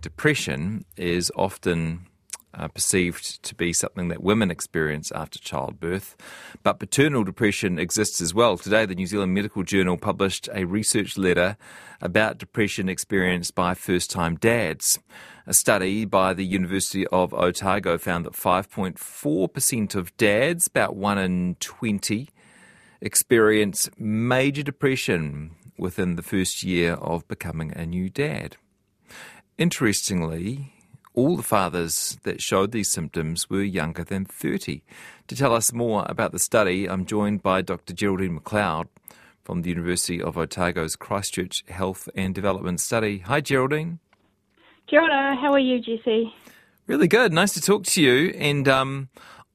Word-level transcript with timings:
depression 0.00 0.84
is 0.96 1.30
often 1.36 2.06
uh, 2.52 2.68
perceived 2.68 3.42
to 3.42 3.54
be 3.54 3.72
something 3.72 4.08
that 4.08 4.22
women 4.22 4.50
experience 4.50 5.12
after 5.12 5.38
childbirth, 5.38 6.16
but 6.62 6.78
paternal 6.78 7.24
depression 7.24 7.78
exists 7.78 8.20
as 8.20 8.34
well. 8.34 8.56
Today, 8.56 8.86
the 8.86 8.94
New 8.94 9.06
Zealand 9.06 9.34
Medical 9.34 9.62
Journal 9.62 9.96
published 9.96 10.48
a 10.52 10.64
research 10.64 11.16
letter 11.16 11.56
about 12.00 12.38
depression 12.38 12.88
experienced 12.88 13.54
by 13.54 13.74
first 13.74 14.10
time 14.10 14.36
dads. 14.36 14.98
A 15.46 15.54
study 15.54 16.04
by 16.04 16.34
the 16.34 16.44
University 16.44 17.06
of 17.08 17.32
Otago 17.32 17.98
found 17.98 18.24
that 18.26 18.34
5.4% 18.34 19.94
of 19.94 20.16
dads, 20.16 20.66
about 20.66 20.96
1 20.96 21.18
in 21.18 21.56
20, 21.60 22.28
experience 23.00 23.88
major 23.98 24.62
depression 24.62 25.52
within 25.78 26.16
the 26.16 26.22
first 26.22 26.62
year 26.62 26.94
of 26.94 27.26
becoming 27.26 27.72
a 27.72 27.86
new 27.86 28.10
dad. 28.10 28.56
Interestingly, 29.60 30.72
all 31.12 31.36
the 31.36 31.42
fathers 31.42 32.18
that 32.22 32.40
showed 32.40 32.72
these 32.72 32.90
symptoms 32.90 33.50
were 33.50 33.60
younger 33.62 34.02
than 34.02 34.24
30. 34.24 34.82
To 35.28 35.36
tell 35.36 35.54
us 35.54 35.70
more 35.70 36.06
about 36.08 36.32
the 36.32 36.38
study, 36.38 36.88
I'm 36.88 37.04
joined 37.04 37.42
by 37.42 37.60
Dr. 37.60 37.92
Geraldine 37.92 38.40
McLeod 38.40 38.88
from 39.44 39.60
the 39.60 39.68
University 39.68 40.22
of 40.22 40.38
Otago's 40.38 40.96
Christchurch 40.96 41.62
Health 41.68 42.08
and 42.14 42.34
Development 42.34 42.80
Study. 42.80 43.18
Hi, 43.18 43.42
Geraldine. 43.42 43.98
Kia 44.86 45.02
ora. 45.02 45.36
How 45.36 45.52
are 45.52 45.58
you, 45.58 45.78
Jesse? 45.78 46.32
Really 46.86 47.06
good. 47.06 47.30
Nice 47.30 47.52
to 47.52 47.60
talk 47.60 47.84
to 47.84 48.02
you. 48.02 48.30
And 48.38 48.66
um, 48.66 49.10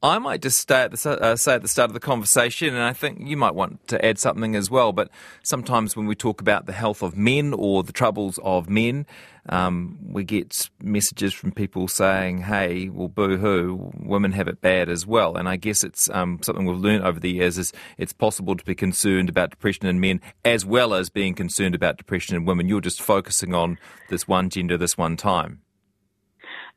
I 0.05 0.20
might 0.20 0.44
just 0.44 0.59
stay 0.59 0.84
at 0.84 0.91
the, 0.91 1.20
uh, 1.20 1.36
say 1.36 1.55
at 1.55 1.64
the 1.64 1.68
start 1.68 1.90
of 1.90 1.95
the 1.95 2.00
conversation, 2.00 2.76
and 2.76 2.84
I 2.84 2.94
think 2.94 3.22
you 3.22 3.36
might 3.36 3.55
want 3.55 3.88
to 3.88 4.05
add 4.05 4.20
something 4.20 4.55
as 4.55 4.70
well. 4.70 4.94
But 4.94 5.09
sometimes 5.41 5.96
when 5.96 6.05
we 6.05 6.13
talk 6.13 6.41
about 6.41 6.68
the 6.68 6.73
health 6.73 7.02
of 7.02 7.18
men 7.18 7.55
or 7.55 7.82
the 7.82 7.91
troubles 7.91 8.38
of 8.44 8.70
men, 8.70 9.08
um, 9.49 9.98
we 10.04 10.23
get 10.23 10.70
messages 10.80 11.34
from 11.34 11.54
people 11.54 11.88
saying, 11.88 12.44
"Hey, 12.44 12.88
well, 12.90 13.08
boo-hoo, 13.08 13.94
women 13.98 14.32
have 14.34 14.48
it 14.48 14.62
bad 14.62 14.90
as 14.90 15.07
well." 15.07 15.38
And 15.38 15.49
I 15.49 15.55
guess 15.55 15.84
it's 15.84 16.07
um, 16.12 16.40
something 16.44 16.66
we've 16.66 16.77
learned 16.77 17.04
over 17.04 17.20
the 17.20 17.32
years 17.32 17.57
is 17.57 17.74
it's 17.98 18.13
possible 18.13 18.55
to 18.55 18.63
be 18.63 18.76
concerned 18.76 19.27
about 19.27 19.49
depression 19.49 19.88
in 19.88 19.99
men 19.99 20.22
as 20.44 20.68
well 20.68 20.94
as 20.94 21.10
being 21.10 21.34
concerned 21.34 21.74
about 21.74 21.98
depression 21.98 22.35
in 22.35 22.46
women. 22.46 22.70
You're 22.70 22.79
just 22.79 23.01
focusing 23.01 23.55
on 23.55 23.79
this 24.10 24.27
one 24.27 24.51
gender, 24.51 24.77
this 24.77 24.99
one 24.99 25.18
time. 25.18 25.62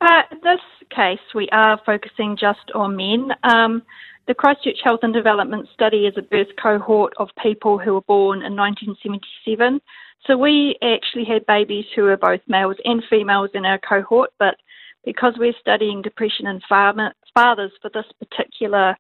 Uh, 0.01 0.23
this 0.43 0.61
case, 0.95 1.19
we 1.35 1.49
are 1.51 1.81
focusing 1.85 2.37
just 2.39 2.71
on 2.75 2.97
men. 2.97 3.31
Um, 3.43 3.83
the 4.29 4.35
Christchurch 4.35 4.79
Health 4.85 5.01
and 5.03 5.13
Development 5.13 5.67
Study 5.75 6.07
is 6.07 6.15
a 6.17 6.23
birth 6.23 6.49
cohort 6.63 7.15
of 7.17 7.29
people 7.43 7.79
who 7.79 7.95
were 7.95 8.03
born 8.03 8.43
in 8.43 8.55
1977. 8.55 9.81
So 10.27 10.37
we 10.37 10.77
actually 10.83 11.25
had 11.25 11.47
babies 11.47 11.87
who 11.97 12.03
were 12.03 12.17
both 12.17 12.41
males 12.47 12.77
and 12.85 13.03
females 13.11 13.51
in 13.55 13.65
our 13.65 13.79
cohort, 13.79 14.31
but 14.39 14.57
because 15.05 15.35
we're 15.39 15.55
studying 15.61 16.03
depression 16.03 16.47
in 16.47 16.61
fathers 16.69 17.73
for 17.81 17.91
this 17.93 18.05
particular 18.19 18.97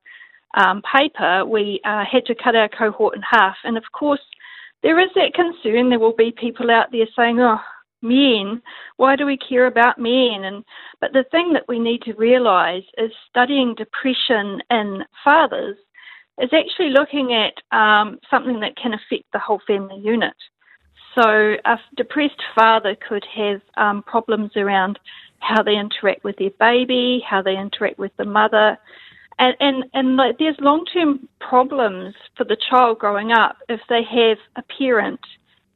um, 0.56 0.82
paper, 0.82 1.44
we 1.44 1.80
uh, 1.84 2.04
had 2.10 2.24
to 2.26 2.34
cut 2.34 2.56
our 2.56 2.68
cohort 2.68 3.14
in 3.14 3.22
half. 3.22 3.56
And 3.64 3.76
of 3.76 3.84
course, 3.92 4.22
there 4.82 4.98
is 5.00 5.10
that 5.14 5.34
concern. 5.34 5.90
There 5.90 5.98
will 5.98 6.16
be 6.16 6.32
people 6.32 6.70
out 6.70 6.90
there 6.90 7.06
saying, 7.14 7.38
oh, 7.40 7.58
men. 8.02 8.62
Why 8.96 9.16
do 9.16 9.26
we 9.26 9.36
care 9.36 9.66
about 9.66 9.98
men? 9.98 10.44
And 10.44 10.64
but 11.00 11.12
the 11.12 11.24
thing 11.30 11.52
that 11.52 11.68
we 11.68 11.78
need 11.78 12.02
to 12.02 12.14
realise 12.14 12.84
is 12.96 13.10
studying 13.28 13.74
depression 13.74 14.60
in 14.70 15.04
fathers 15.24 15.76
is 16.40 16.50
actually 16.52 16.90
looking 16.90 17.34
at 17.34 17.76
um, 17.76 18.18
something 18.30 18.60
that 18.60 18.76
can 18.76 18.94
affect 18.94 19.24
the 19.32 19.38
whole 19.38 19.60
family 19.66 20.00
unit. 20.00 20.34
So 21.14 21.56
a 21.64 21.76
depressed 21.96 22.40
father 22.54 22.96
could 23.08 23.24
have 23.34 23.60
um, 23.76 24.02
problems 24.04 24.52
around 24.56 24.98
how 25.40 25.62
they 25.62 25.76
interact 25.76 26.24
with 26.24 26.36
their 26.36 26.50
baby, 26.60 27.22
how 27.28 27.42
they 27.42 27.56
interact 27.56 27.98
with 27.98 28.12
the 28.18 28.24
mother. 28.24 28.78
And, 29.38 29.56
and, 29.60 29.84
and 29.94 30.18
there's 30.38 30.56
long 30.60 30.84
term 30.92 31.28
problems 31.40 32.14
for 32.36 32.44
the 32.44 32.56
child 32.70 32.98
growing 32.98 33.32
up 33.32 33.56
if 33.68 33.80
they 33.88 34.02
have 34.02 34.38
a 34.56 34.62
parent 34.78 35.20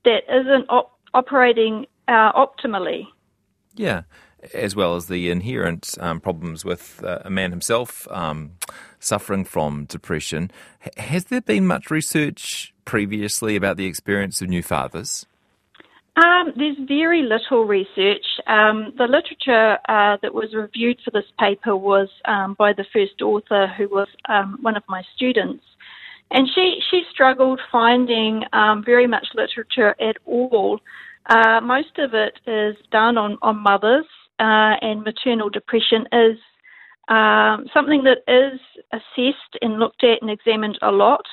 that 0.05 0.23
isn't 0.29 0.67
op- 0.69 0.99
operating 1.15 1.87
uh, 2.13 2.33
optimally. 2.33 3.07
Yeah, 3.75 4.03
as 4.53 4.77
well 4.77 4.97
as 4.97 5.07
the 5.07 5.31
inherent 5.31 5.95
um, 5.99 6.21
problems 6.21 6.65
with 6.65 7.03
uh, 7.05 7.21
a 7.25 7.31
man 7.31 7.51
himself 7.51 8.07
um, 8.11 8.53
suffering 9.01 9.45
from 9.45 9.87
depression. 9.87 10.51
H- 10.85 10.93
has 10.99 11.25
there 11.27 11.41
been 11.41 11.67
much 11.67 11.91
research 11.91 12.75
previously 12.85 13.57
about 13.57 13.77
the 13.77 13.87
experience 13.87 14.43
of 14.43 14.49
new 14.49 14.63
fathers? 14.63 15.27
Um, 16.17 16.53
there's 16.57 16.77
very 16.87 17.23
little 17.23 17.65
research. 17.65 18.27
Um, 18.47 18.93
the 18.99 19.05
literature 19.05 19.79
uh, 19.89 20.19
that 20.21 20.35
was 20.35 20.53
reviewed 20.53 20.99
for 21.03 21.11
this 21.11 21.25
paper 21.39 21.75
was 21.75 22.09
um, 22.27 22.55
by 22.59 22.75
the 22.75 22.85
first 22.93 23.23
author, 23.23 23.67
who 23.79 23.89
was 23.89 24.09
um, 24.29 24.59
one 24.61 24.77
of 24.77 24.83
my 24.89 25.03
students. 25.17 25.65
And 26.31 26.49
she, 26.55 26.81
she 26.91 27.03
struggled 27.11 27.61
finding 27.71 28.43
um, 28.53 28.83
very 28.85 29.07
much 29.07 29.27
literature 29.35 29.95
at 30.01 30.17
all 30.27 30.81
uh, 31.27 31.61
most 31.63 31.99
of 31.99 32.15
it 32.15 32.35
is 32.47 32.77
done 32.91 33.17
on, 33.17 33.39
on 33.43 33.63
mothers, 33.63 34.07
uh, 34.39 34.75
and 34.81 35.03
maternal 35.03 35.49
depression 35.49 36.07
is 36.13 36.39
um, 37.09 37.67
something 37.75 38.05
that 38.05 38.19
is 38.27 38.61
assessed 38.93 39.59
and 39.61 39.79
looked 39.79 40.05
at 40.05 40.23
and 40.23 40.31
examined 40.31 40.79
a 40.83 40.91
lot, 40.91 41.25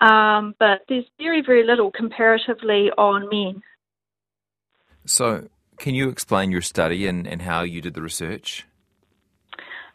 um, 0.00 0.54
but 0.58 0.80
there's 0.88 1.04
very, 1.18 1.42
very 1.44 1.64
little 1.64 1.90
comparatively 1.90 2.90
on 2.96 3.28
men. 3.30 3.62
So, 5.04 5.48
can 5.78 5.94
you 5.94 6.08
explain 6.08 6.50
your 6.50 6.62
study 6.62 7.06
and, 7.06 7.26
and 7.26 7.42
how 7.42 7.62
you 7.62 7.80
did 7.80 7.94
the 7.94 8.02
research? 8.02 8.66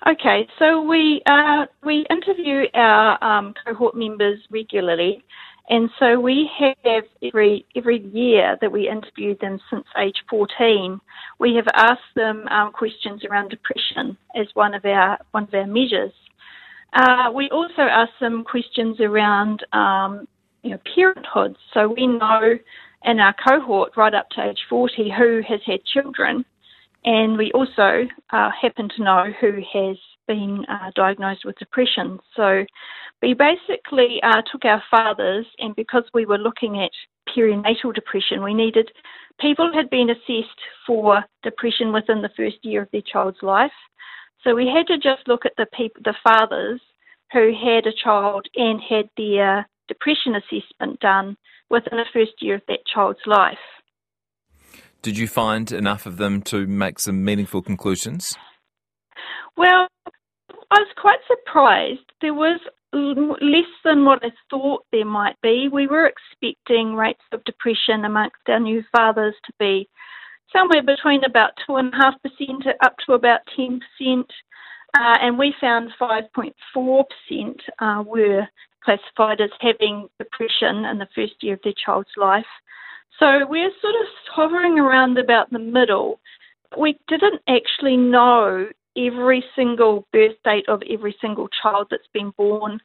Okay, 0.08 0.48
so 0.60 0.84
we 0.84 1.22
uh, 1.26 1.66
we 1.84 2.06
interview 2.12 2.66
our 2.76 3.24
um, 3.24 3.56
cohort 3.66 3.96
members 3.96 4.40
regularly, 4.52 5.24
and 5.70 5.90
so 5.98 6.20
we 6.20 6.50
have 6.60 7.06
every 7.24 7.66
every 7.76 8.00
year 8.14 8.58
that 8.62 8.72
we 8.72 8.88
interviewed 8.88 9.40
them 9.40 9.60
since 9.70 9.86
age 9.98 10.24
14, 10.30 11.00
we 11.40 11.56
have 11.56 11.68
asked 11.74 12.14
them 12.16 12.48
um, 12.50 12.72
questions 12.72 13.24
around 13.26 13.50
depression 13.50 14.18
as 14.36 14.48
one 14.54 14.76
of 14.76 14.86
our 14.86 15.18
one 15.32 15.44
of 15.44 15.54
our 15.54 15.66
measures. 15.66 16.14
Uh, 16.94 17.32
we 17.34 17.50
also 17.50 17.82
ask 17.82 18.12
them 18.22 18.44
questions 18.44 19.00
around 19.00 19.66
um, 19.74 20.28
you 20.62 20.72
know 20.72 20.80
parenthood. 20.94 21.58
So 21.74 21.88
we 21.88 22.06
know 22.06 22.58
in 23.04 23.20
our 23.20 23.36
cohort 23.48 23.98
right 23.98 24.14
up 24.14 24.30
to 24.32 24.50
age 24.50 24.60
40 24.70 25.12
who 25.18 25.42
has 25.48 25.62
had 25.66 25.84
children, 25.86 26.46
and 27.06 27.38
we 27.38 27.52
also 27.54 28.08
uh, 28.30 28.50
happen 28.62 28.88
to 28.98 29.04
know 29.04 29.26
who 29.42 29.62
has 29.74 29.98
been 30.28 30.66
uh, 30.70 30.92
diagnosed 30.96 31.46
with 31.46 31.58
depression. 31.58 32.20
So 32.36 32.66
we 33.22 33.34
basically 33.34 34.20
uh, 34.24 34.42
took 34.52 34.66
our 34.66 34.84
fathers, 34.90 35.46
and 35.60 35.76
because 35.76 36.04
we 36.14 36.26
were 36.26 36.38
looking 36.38 36.82
at 36.82 36.92
perinatal 37.36 37.94
depression, 37.94 38.44
we 38.44 38.54
needed 38.54 38.92
people 39.40 39.70
who 39.72 39.78
had 39.78 39.90
been 39.90 40.10
assessed 40.10 40.60
for 40.86 41.24
depression 41.44 41.92
within 41.92 42.22
the 42.22 42.30
first 42.38 42.58
year 42.64 42.84
of 42.84 42.90
their 42.92 43.02
child's 43.02 43.42
life. 43.42 43.72
So 44.44 44.56
we 44.56 44.68
had 44.68 44.88
to 44.88 44.98
just 44.98 45.28
look 45.28 45.46
at 45.46 45.54
the 45.58 45.66
people, 45.76 46.02
the 46.04 46.16
fathers 46.24 46.82
who 47.34 47.52
had 47.54 47.88
a 47.88 47.94
child 48.04 48.48
and 48.56 48.80
had 48.82 49.10
their 49.18 49.68
depression 49.88 50.36
assessment 50.36 51.00
done 51.00 51.36
within 51.70 51.98
the 51.98 52.06
first 52.14 52.34
year 52.42 52.56
of 52.56 52.62
that 52.68 52.86
child's 52.86 53.20
life. 53.26 53.58
Did 55.02 55.18
you 55.18 55.28
find 55.28 55.72
enough 55.72 56.06
of 56.06 56.18
them 56.18 56.42
to 56.44 56.66
make 56.66 57.00
some 57.00 57.24
meaningful 57.24 57.62
conclusions? 57.62 58.36
Well, 59.58 59.88
I 60.72 60.80
was 60.80 60.88
quite 60.98 61.20
surprised. 61.28 62.12
There 62.22 62.34
was 62.34 62.60
less 62.94 63.72
than 63.84 64.06
what 64.06 64.24
I 64.24 64.32
thought 64.50 64.86
there 64.92 65.06
might 65.06 65.40
be. 65.42 65.70
We 65.72 65.88
were 65.88 66.08
expecting 66.08 66.96
rates 66.96 67.24
of 67.32 67.44
depression 67.44 68.06
amongst 68.06 68.38
our 68.48 68.60
new 68.60 68.84
fathers 68.92 69.36
to 69.46 69.54
be 69.60 69.90
somewhere 70.56 70.84
between 70.84 71.24
about 71.24 71.52
2.5% 71.68 71.92
up 72.84 72.96
to 73.06 73.14
about 73.14 73.42
10%, 73.58 73.80
uh, 74.10 74.24
and 74.94 75.38
we 75.38 75.54
found 75.60 75.92
5.4% 76.00 77.56
uh, 77.80 78.04
were 78.06 78.48
classified 78.84 79.42
as 79.42 79.50
having 79.60 80.08
depression 80.20 80.86
in 80.86 81.00
the 81.00 81.08
first 81.16 81.34
year 81.42 81.56
of 81.56 81.60
their 81.64 81.74
child's 81.86 82.10
life. 82.18 82.46
So 83.20 83.46
we're 83.48 83.72
sort 83.82 83.96
of 83.96 84.08
hovering 84.32 84.80
around 84.80 85.18
about 85.18 85.50
the 85.52 85.60
middle. 85.60 86.20
We 86.78 86.98
didn't 87.08 87.42
actually 87.48 87.98
know 87.98 88.68
every 88.98 89.44
single 89.56 90.08
birth 90.12 90.36
date 90.44 90.68
of 90.68 90.82
every 90.90 91.16
single 91.22 91.48
child 91.62 91.88
that's 91.92 92.08
been 92.14 92.32
born 92.38 92.80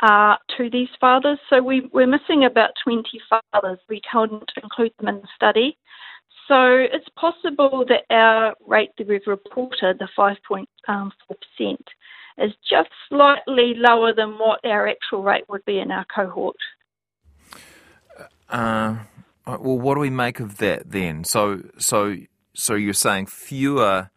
uh, 0.00 0.36
to 0.56 0.68
these 0.70 0.88
fathers. 1.00 1.38
So 1.48 1.62
we, 1.62 1.88
we're 1.92 2.06
missing 2.06 2.44
about 2.44 2.70
20 2.84 3.04
fathers. 3.28 3.78
We 3.88 4.00
couldn't 4.10 4.50
include 4.62 4.92
them 4.98 5.08
in 5.08 5.20
the 5.20 5.28
study. 5.34 5.78
So 6.48 6.64
it's 6.66 7.08
possible 7.16 7.84
that 7.88 8.04
our 8.14 8.54
rate 8.66 8.90
that 8.98 9.08
we've 9.08 9.20
reported, 9.26 9.98
the 9.98 10.08
5.4%, 10.18 10.66
um, 10.88 11.12
is 12.38 12.52
just 12.68 12.90
slightly 13.08 13.74
lower 13.76 14.12
than 14.12 14.38
what 14.38 14.64
our 14.64 14.88
actual 14.88 15.22
rate 15.22 15.44
would 15.48 15.64
be 15.64 15.78
in 15.78 15.90
our 15.90 16.04
cohort. 16.14 16.56
Uh, 18.48 18.96
well, 19.46 19.78
what 19.78 19.94
do 19.94 20.00
we 20.00 20.10
make 20.10 20.40
of 20.40 20.58
that 20.58 20.90
then? 20.90 21.24
So, 21.24 21.62
so 21.78 22.16
So 22.54 22.74
you're 22.74 22.92
saying 22.92 23.26
fewer 23.26 24.10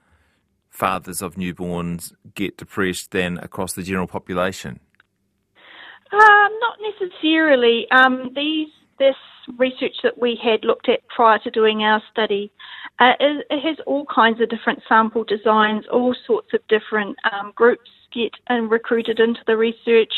fathers 0.76 1.22
of 1.22 1.36
newborns 1.36 2.14
get 2.34 2.58
depressed 2.58 3.12
than 3.12 3.38
across 3.40 3.74
the 3.74 3.84
general 3.84 4.08
population? 4.08 4.80
Um, 6.12 6.50
not 6.60 6.78
necessarily. 6.82 7.88
Um, 7.92 8.32
these 8.36 8.70
this 8.98 9.16
research 9.58 9.96
that 10.04 10.18
we 10.18 10.40
had 10.42 10.64
looked 10.64 10.88
at 10.88 11.06
prior 11.10 11.38
to 11.40 11.52
doing 11.52 11.84
our 11.84 12.02
study, 12.12 12.52
uh, 13.00 13.12
it, 13.20 13.46
it, 13.50 13.62
has 13.62 13.78
all 13.86 14.06
kinds 14.06 14.40
of 14.40 14.50
different 14.50 14.82
sample 14.88 15.26
designs. 15.26 15.86
All 15.92 16.16
sorts 16.26 16.54
of 16.54 16.62
different 16.70 17.18
um, 17.32 17.52
groups 17.56 17.90
get 18.14 18.32
and 18.48 18.72
recruited 18.72 19.20
into 19.20 19.42
the 19.48 19.58
research. 19.58 20.14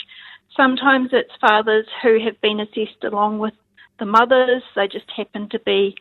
Sometimes 0.55 1.09
it's 1.11 1.31
fathers 1.41 1.87
who 2.03 2.19
have 2.23 2.39
been 2.41 2.59
assessed 2.59 3.03
along 3.03 3.39
with 3.39 3.53
the 3.99 4.05
mothers. 4.05 4.61
They 4.75 4.87
just 4.87 5.09
happen 5.15 5.49
to 5.49 5.59
be 5.59 5.95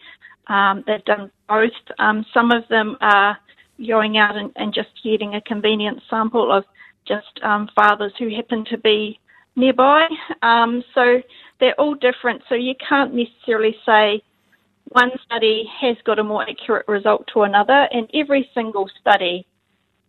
um, 0.48 0.84
they've 0.86 1.04
done 1.04 1.30
both. 1.48 1.70
Um, 1.98 2.24
some 2.32 2.52
of 2.52 2.68
them 2.68 2.96
are 3.00 3.38
going 3.84 4.16
out 4.18 4.36
and, 4.36 4.50
and, 4.56 4.72
just 4.72 4.88
getting 5.04 5.34
a 5.34 5.40
convenient 5.40 6.00
sample 6.08 6.50
of 6.52 6.64
just 7.06 7.40
um, 7.42 7.68
fathers 7.74 8.12
who 8.18 8.34
happen 8.34 8.64
to 8.70 8.78
be 8.78 9.18
nearby. 9.54 10.06
Um, 10.42 10.82
so 10.94 11.20
they're 11.60 11.78
all 11.78 11.94
different. 11.94 12.42
So 12.48 12.54
you 12.54 12.74
can't 12.88 13.14
necessarily 13.14 13.76
say 13.84 14.22
one 14.88 15.10
study 15.24 15.64
has 15.80 15.96
got 16.04 16.18
a 16.18 16.24
more 16.24 16.48
accurate 16.48 16.86
result 16.88 17.28
to 17.34 17.42
another, 17.42 17.88
and 17.92 18.08
every 18.14 18.48
single 18.54 18.88
study, 19.00 19.46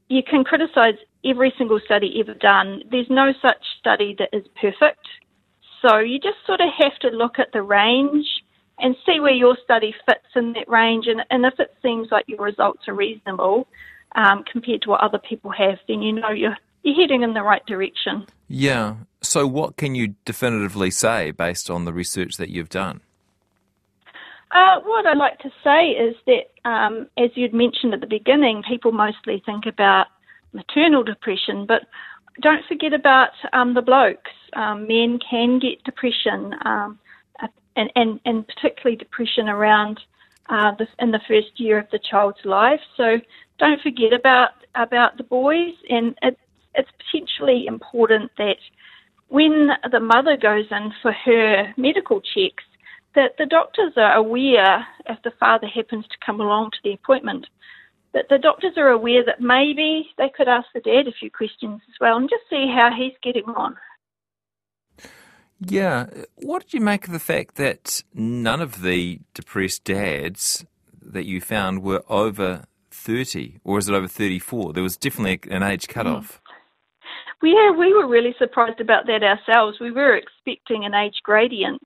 you 0.07 0.21
can 0.23 0.43
criticise 0.43 0.95
every 1.25 1.53
single 1.57 1.79
study 1.83 2.17
ever 2.19 2.35
done. 2.35 2.83
There's 2.91 3.09
no 3.09 3.33
such 3.41 3.63
study 3.79 4.15
that 4.19 4.29
is 4.31 4.45
perfect. 4.59 5.05
So 5.81 5.97
you 5.99 6.19
just 6.19 6.37
sort 6.45 6.61
of 6.61 6.69
have 6.77 6.97
to 7.01 7.09
look 7.09 7.39
at 7.39 7.51
the 7.53 7.61
range 7.61 8.25
and 8.79 8.95
see 9.06 9.19
where 9.19 9.33
your 9.33 9.57
study 9.63 9.94
fits 10.06 10.27
in 10.35 10.53
that 10.53 10.69
range. 10.69 11.07
And, 11.07 11.21
and 11.29 11.45
if 11.45 11.59
it 11.59 11.74
seems 11.81 12.09
like 12.12 12.25
your 12.27 12.41
results 12.41 12.88
are 12.88 12.94
reasonable 12.94 13.68
um, 14.15 14.44
compared 14.51 14.81
to 14.83 14.89
what 14.89 15.01
other 15.01 15.19
people 15.19 15.51
have, 15.51 15.79
then 15.88 16.01
you 16.01 16.13
know 16.13 16.29
you're, 16.29 16.57
you're 16.83 16.95
heading 16.95 17.24
in 17.24 17.33
the 17.33 17.44
right 17.44 17.65
direction. 17.65 18.25
Yeah. 18.47 18.95
So, 19.21 19.47
what 19.47 19.77
can 19.77 19.95
you 19.95 20.15
definitively 20.25 20.91
say 20.91 21.31
based 21.31 21.69
on 21.69 21.85
the 21.85 21.94
research 21.94 22.38
that 22.38 22.50
you've 22.50 22.69
done? 22.69 23.01
Uh, 24.51 24.79
what 24.85 25.06
I'd 25.06 25.18
like 25.18 25.39
to 25.39 25.50
say 25.63 25.89
is 25.89 26.15
that, 26.25 26.69
um, 26.69 27.07
as 27.18 27.31
you'd 27.35 27.53
mentioned 27.53 27.94
at 27.94 28.00
the 28.00 28.07
beginning, 28.07 28.63
people 28.68 28.91
mostly 28.91 29.44
think 29.45 29.65
about 29.65 30.07
maternal 30.53 31.03
depression, 31.03 31.65
but 31.65 31.81
don't 32.41 32.63
forget 32.68 32.94
about 32.94 33.31
um, 33.51 33.74
the 33.74 33.81
blokes. 33.81 34.31
Um, 34.53 34.88
men 34.88 35.19
can 35.29 35.59
get 35.59 35.83
depression. 35.83 36.53
Um, 36.63 37.00
and, 37.77 37.89
and, 37.95 38.19
and 38.25 38.45
particularly 38.47 38.97
depression 38.97 39.47
around 39.47 40.00
uh, 40.50 40.71
the, 40.77 40.88
in 41.00 41.12
the 41.12 41.21
first 41.27 41.57
year 41.57 41.77
of 41.79 41.88
the 41.91 42.00
child's 42.00 42.44
life. 42.44 42.81
So 42.97 43.18
don't 43.59 43.81
forget 43.81 44.13
about 44.13 44.50
about 44.75 45.18
the 45.18 45.24
boys, 45.24 45.74
and 45.89 46.15
it, 46.21 46.38
it's 46.75 46.89
potentially 47.03 47.65
important 47.65 48.31
that 48.38 48.57
when 49.29 49.69
the 49.91 50.00
mother 50.00 50.38
goes 50.38 50.65
in 50.71 50.94
for 51.01 51.12
her 51.12 51.74
medical 51.77 52.21
checks, 52.21 52.63
that 53.15 53.31
the 53.38 53.45
doctors 53.47 53.94
are 53.97 54.13
aware 54.13 54.85
if 55.07 55.18
the 55.24 55.31
father 55.39 55.68
happens 55.68 56.06
to 56.07 56.25
come 56.25 56.39
along 56.39 56.71
to 56.71 56.77
the 56.83 56.94
appointment, 56.94 57.47
that 58.13 58.25
the 58.29 58.38
doctors 58.38 58.74
are 58.77 58.89
aware 58.89 59.25
that 59.25 59.41
maybe 59.41 60.09
they 60.18 60.29
could 60.29 60.47
ask 60.47 60.68
the 60.74 60.79
dad 60.79 61.07
a 61.07 61.12
few 61.19 61.31
questions 61.31 61.81
as 61.89 61.95
well 62.00 62.18
and 62.18 62.29
just 62.29 62.44
see 62.50 62.71
how 62.74 62.89
he's 62.95 63.18
getting 63.24 63.50
on. 63.56 63.75
Yeah. 65.59 66.07
What 66.36 66.63
did 66.63 66.74
you 66.74 66.81
make 66.81 67.07
of 67.07 67.13
the 67.13 67.19
fact 67.19 67.56
that 67.56 68.04
none 68.13 68.62
of 68.62 68.81
the 68.81 69.19
depressed 69.33 69.83
dads 69.83 70.65
that 71.01 71.25
you 71.25 71.42
found 71.42 71.83
were 71.83 72.04
over 72.09 72.65
30, 72.92 73.59
or 73.63 73.77
is 73.77 73.89
it 73.89 73.95
over 73.95 74.07
34? 74.07 74.74
There 74.74 74.83
was 74.83 74.98
definitely 74.98 75.51
an 75.51 75.63
age 75.63 75.88
cutoff. 75.88 76.42
Mm. 76.42 76.54
Yeah, 77.44 77.71
we 77.77 77.94
were 77.94 78.07
really 78.07 78.36
surprised 78.39 78.81
about 78.81 79.06
that 79.06 79.21
ourselves. 79.24 79.80
We 79.80 79.92
were 79.92 80.15
expecting 80.15 80.86
an 80.86 80.95
age 80.95 81.21
gradient. 81.24 81.83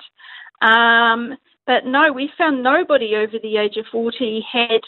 Um, 0.61 1.37
but 1.67 1.85
no, 1.85 2.11
we 2.11 2.31
found 2.37 2.63
nobody 2.63 3.15
over 3.15 3.37
the 3.41 3.57
age 3.57 3.77
of 3.77 3.85
40 3.91 4.45
had 4.51 4.81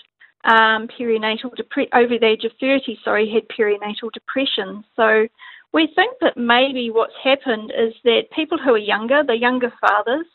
um, 0.45 0.88
perinatal 0.88 1.56
depression, 1.56 1.91
over 1.94 2.18
the 2.19 2.25
age 2.25 2.44
of 2.45 2.51
30, 2.59 3.00
sorry, 3.03 3.29
had 3.29 3.47
perinatal 3.47 4.12
depression. 4.13 4.83
So 4.95 5.27
we 5.73 5.89
think 5.95 6.17
that 6.21 6.37
maybe 6.37 6.91
what's 6.91 7.13
happened 7.23 7.71
is 7.75 7.93
that 8.03 8.31
people 8.35 8.57
who 8.57 8.73
are 8.73 8.77
younger, 8.77 9.23
the 9.25 9.37
younger 9.37 9.73
fathers, 9.81 10.25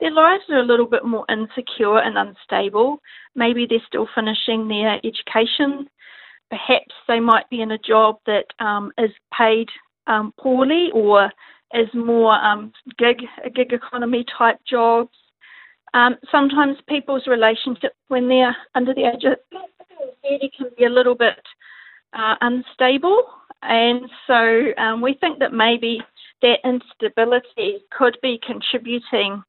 their 0.00 0.12
lives 0.12 0.44
are 0.50 0.58
a 0.58 0.64
little 0.64 0.86
bit 0.86 1.04
more 1.04 1.24
insecure 1.28 1.98
and 1.98 2.16
unstable. 2.16 2.98
Maybe 3.34 3.66
they're 3.68 3.78
still 3.86 4.08
finishing 4.14 4.68
their 4.68 5.00
education. 5.04 5.88
Perhaps 6.50 6.94
they 7.08 7.20
might 7.20 7.48
be 7.50 7.60
in 7.60 7.72
a 7.72 7.78
job 7.78 8.18
that 8.26 8.46
um, 8.60 8.92
is 8.98 9.10
paid 9.36 9.68
um, 10.06 10.32
poorly 10.38 10.90
or 10.92 11.30
is 11.74 11.88
more 11.94 12.34
um, 12.34 12.72
gig, 12.98 13.18
gig 13.54 13.72
economy 13.72 14.24
type 14.36 14.58
jobs. 14.68 15.10
Um, 15.92 16.16
sometimes 16.30 16.76
people's 16.88 17.26
relationships 17.26 17.96
when 18.08 18.28
they're 18.28 18.56
under 18.74 18.94
the 18.94 19.04
age 19.04 19.24
of 19.24 19.38
30 20.22 20.50
can 20.56 20.66
be 20.76 20.84
a 20.84 20.90
little 20.90 21.14
bit 21.14 21.40
uh, 22.12 22.34
unstable. 22.40 23.24
And 23.66 24.10
so 24.26 24.72
um, 24.80 25.00
we 25.00 25.14
think 25.14 25.38
that 25.38 25.52
maybe 25.52 26.00
that 26.42 26.58
instability 26.64 27.78
could 27.90 28.18
be 28.22 28.38
contributing 28.46 29.42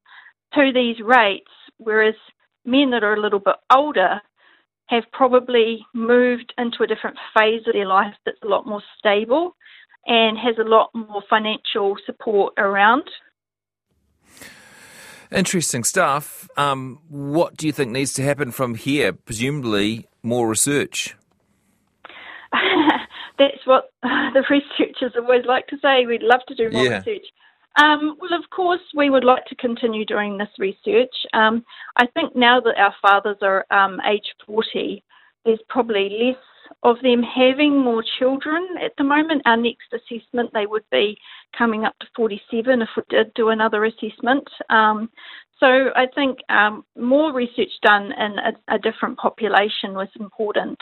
to 0.53 0.71
these 0.73 0.97
rates, 1.03 1.51
whereas 1.77 2.15
men 2.63 2.91
that 2.91 3.03
are 3.03 3.13
a 3.13 3.21
little 3.21 3.39
bit 3.39 3.55
older 3.73 4.21
have 4.87 5.03
probably 5.11 5.85
moved 5.93 6.53
into 6.57 6.83
a 6.83 6.87
different 6.87 7.17
phase 7.35 7.61
of 7.67 7.73
their 7.73 7.87
life 7.87 8.13
that's 8.25 8.41
a 8.43 8.47
lot 8.47 8.65
more 8.65 8.83
stable 8.97 9.55
and 10.05 10.37
has 10.37 10.55
a 10.59 10.69
lot 10.69 10.91
more 10.93 11.23
financial 11.29 11.95
support 12.05 12.53
around. 12.57 13.03
Interesting 15.31 15.83
stuff. 15.83 16.47
Um, 16.55 16.99
what 17.09 17.57
do 17.57 17.65
you 17.65 17.73
think 17.73 17.91
needs 17.91 18.13
to 18.13 18.23
happen 18.23 18.51
from 18.51 18.75
here? 18.75 19.11
Presumably, 19.11 20.07
more 20.21 20.47
research. 20.47 21.15
That's 23.37 23.65
what 23.65 23.91
the 24.03 24.43
researchers 24.49 25.13
always 25.17 25.45
like 25.45 25.67
to 25.67 25.77
say. 25.81 26.05
We'd 26.05 26.23
love 26.23 26.41
to 26.47 26.55
do 26.55 26.69
more 26.71 26.85
yeah. 26.85 26.97
research. 26.99 27.25
Um, 27.77 28.15
well, 28.21 28.33
of 28.33 28.49
course, 28.51 28.81
we 28.95 29.09
would 29.09 29.25
like 29.25 29.45
to 29.47 29.55
continue 29.55 30.05
doing 30.05 30.37
this 30.37 30.49
research. 30.57 31.13
Um, 31.33 31.65
I 31.97 32.07
think 32.07 32.35
now 32.35 32.61
that 32.61 32.77
our 32.77 32.95
fathers 33.01 33.37
are 33.41 33.65
um, 33.69 33.99
age 34.09 34.33
40, 34.45 35.03
there's 35.43 35.59
probably 35.67 36.09
less 36.09 36.41
of 36.83 36.97
them 37.01 37.21
having 37.21 37.77
more 37.77 38.03
children 38.17 38.65
at 38.83 38.93
the 38.97 39.03
moment. 39.03 39.41
Our 39.45 39.57
next 39.57 39.93
assessment, 39.93 40.51
they 40.53 40.65
would 40.65 40.85
be 40.91 41.17
coming 41.57 41.83
up 41.83 41.97
to 41.99 42.07
47 42.15 42.81
if 42.81 42.89
we 42.95 43.03
did 43.09 43.33
do 43.33 43.49
another 43.49 43.83
assessment. 43.85 44.47
Um, 44.69 45.09
so 45.59 45.67
I 45.95 46.05
think 46.13 46.39
um, 46.49 46.85
more 46.97 47.33
research 47.33 47.71
done 47.81 48.11
in 48.11 48.37
a, 48.39 48.75
a 48.75 48.79
different 48.79 49.17
population 49.17 49.93
was 49.93 50.09
important. 50.19 50.79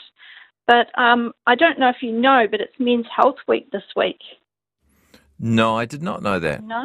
But 0.66 0.96
um, 0.98 1.32
I 1.46 1.54
don't 1.54 1.78
know 1.78 1.90
if 1.90 2.02
you 2.02 2.12
know, 2.12 2.46
but 2.50 2.60
it's 2.60 2.74
Men's 2.78 3.06
Health 3.14 3.36
Week 3.46 3.70
this 3.70 3.82
week. 3.96 4.20
No, 5.38 5.76
I 5.76 5.84
did 5.84 6.02
not 6.02 6.22
know 6.22 6.38
that. 6.38 6.64
No? 6.64 6.84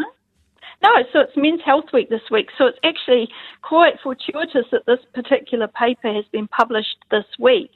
No, 0.82 0.90
so 1.12 1.20
it's 1.22 1.36
Men's 1.36 1.62
Health 1.66 1.86
Week 1.94 2.10
this 2.10 2.22
week. 2.32 2.48
So 2.58 2.66
it's 2.66 2.80
actually 2.84 3.30
quite 3.62 3.96
fortuitous 4.02 4.66
that 4.72 4.86
this 4.86 5.00
particular 5.14 5.68
paper 5.68 6.14
has 6.14 6.26
been 6.32 6.48
published 6.48 6.98
this 7.12 7.26
week 7.38 7.72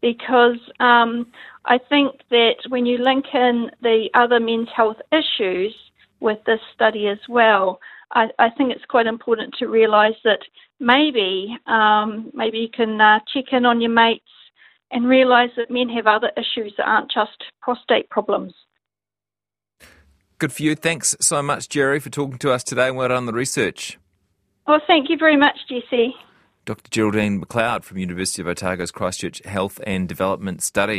because 0.00 0.58
um, 0.80 1.26
I 1.64 1.78
think 1.88 2.20
that 2.30 2.56
when 2.68 2.86
you 2.86 2.98
link 2.98 3.26
in 3.32 3.70
the 3.82 4.08
other 4.14 4.40
men's 4.40 4.68
health 4.74 4.98
issues 5.12 5.74
with 6.20 6.38
this 6.46 6.60
study 6.74 7.08
as 7.08 7.18
well, 7.28 7.80
I, 8.12 8.26
I 8.38 8.50
think 8.50 8.72
it's 8.72 8.84
quite 8.86 9.06
important 9.06 9.54
to 9.58 9.66
realise 9.66 10.14
that 10.24 10.40
maybe 10.80 11.56
um, 11.66 12.30
maybe 12.34 12.58
you 12.58 12.68
can 12.68 13.00
uh, 13.00 13.20
check 13.32 13.52
in 13.52 13.66
on 13.66 13.80
your 13.80 13.90
mates 13.90 14.24
and 14.90 15.08
realise 15.08 15.50
that 15.56 15.70
men 15.70 15.88
have 15.88 16.06
other 16.06 16.30
issues 16.36 16.72
that 16.76 16.88
aren't 16.88 17.10
just 17.10 17.44
prostate 17.60 18.08
problems. 18.10 18.54
Good 20.38 20.52
for 20.52 20.62
you. 20.62 20.74
Thanks 20.74 21.16
so 21.20 21.42
much, 21.42 21.68
Jerry, 21.68 21.98
for 21.98 22.10
talking 22.10 22.38
to 22.38 22.52
us 22.52 22.62
today 22.62 22.88
and 22.88 22.96
well 22.96 23.08
done 23.08 23.18
on 23.18 23.26
the 23.26 23.32
research. 23.32 23.98
Well, 24.66 24.80
thank 24.86 25.10
you 25.10 25.16
very 25.16 25.36
much, 25.36 25.56
Jesse. 25.68 26.14
Dr. 26.64 26.90
Geraldine 26.90 27.40
McLeod 27.40 27.82
from 27.82 27.96
University 27.96 28.42
of 28.42 28.48
Otago's 28.48 28.90
Christchurch 28.90 29.42
Health 29.46 29.80
and 29.86 30.06
Development 30.06 30.62
Study. 30.62 30.96